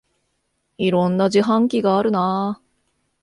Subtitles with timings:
[0.79, 2.61] いろんな自販機があるなあ